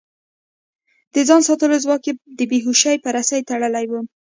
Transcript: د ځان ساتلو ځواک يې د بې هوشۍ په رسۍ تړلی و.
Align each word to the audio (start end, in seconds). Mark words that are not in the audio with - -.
د 1.13 1.15
ځان 1.27 1.41
ساتلو 1.47 1.81
ځواک 1.83 2.03
يې 2.07 2.13
د 2.37 2.39
بې 2.49 2.57
هوشۍ 2.65 2.95
په 3.03 3.09
رسۍ 3.15 3.41
تړلی 3.49 3.85
و. 3.89 3.91